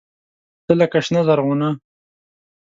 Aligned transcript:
تۀ 0.65 0.71
لکه 0.79 0.99
“شنه 1.05 1.21
زرغونه” 1.27 1.69